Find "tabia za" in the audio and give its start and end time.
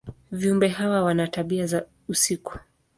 1.27-1.85